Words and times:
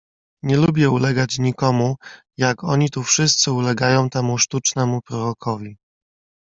"Nie 0.43 0.57
lubię 0.57 0.89
ulegać 0.89 1.39
nikomu, 1.39 1.95
jak 2.37 2.63
oni 2.63 2.89
tu 2.89 3.03
wszyscy 3.03 3.51
ulegają 3.51 4.09
temu 4.09 4.37
sztucznemu 4.37 5.01
Prorokowi." 5.01 5.77